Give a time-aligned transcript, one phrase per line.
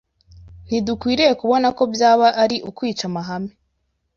[0.65, 3.51] ntidukwiriye kubona ko byaba ari ukwica amahame